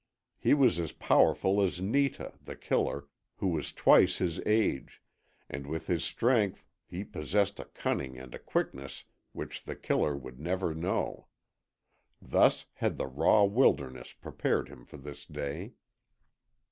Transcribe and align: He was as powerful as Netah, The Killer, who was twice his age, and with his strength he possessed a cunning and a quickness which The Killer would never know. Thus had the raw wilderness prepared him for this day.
He 0.39 0.55
was 0.55 0.79
as 0.79 0.93
powerful 0.93 1.61
as 1.61 1.79
Netah, 1.79 2.33
The 2.41 2.55
Killer, 2.55 3.05
who 3.35 3.49
was 3.49 3.71
twice 3.71 4.17
his 4.17 4.39
age, 4.47 4.99
and 5.47 5.67
with 5.67 5.85
his 5.85 6.03
strength 6.03 6.65
he 6.87 7.03
possessed 7.03 7.59
a 7.59 7.65
cunning 7.65 8.17
and 8.17 8.33
a 8.33 8.39
quickness 8.39 9.03
which 9.31 9.63
The 9.63 9.75
Killer 9.75 10.17
would 10.17 10.39
never 10.39 10.73
know. 10.73 11.27
Thus 12.19 12.65
had 12.73 12.97
the 12.97 13.05
raw 13.05 13.43
wilderness 13.43 14.11
prepared 14.13 14.69
him 14.69 14.85
for 14.85 14.97
this 14.97 15.23
day. 15.23 15.73